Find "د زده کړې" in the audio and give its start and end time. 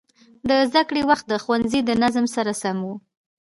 0.49-1.01